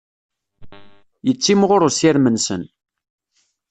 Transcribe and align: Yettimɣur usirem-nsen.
Yettimɣur 1.27 1.81
usirem-nsen. 1.87 2.63